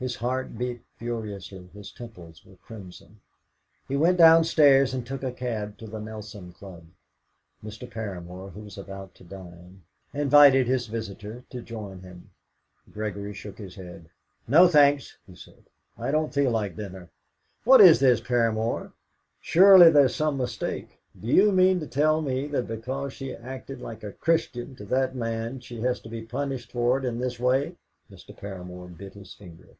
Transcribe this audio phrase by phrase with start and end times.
[0.00, 3.20] His heart beat furiously, his temples were crimson.
[3.88, 6.86] He went downstairs, and took a cab to the Nelson Club.
[7.64, 7.90] Mr.
[7.90, 9.82] Paramor, who was about to dine,
[10.14, 12.30] invited his visitor to join him.
[12.92, 14.08] Gregory shook his head.
[14.46, 15.64] "No, thanks," he said;
[15.98, 17.08] "I don't feel like dining.
[17.64, 18.92] What is this, Paramor?
[19.40, 21.00] Surely there's some mistake?
[21.20, 25.16] Do you mean to tell me that because she acted like a Christian to that
[25.16, 27.74] man she is to be punished for it in this way?"
[28.08, 28.32] Mr.
[28.32, 29.70] Paramor bit his finger.